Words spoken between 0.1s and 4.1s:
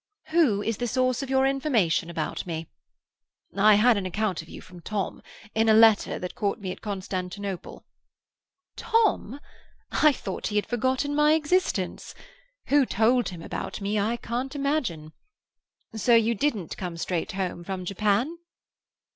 "Who is the source of your information about me?" "I had an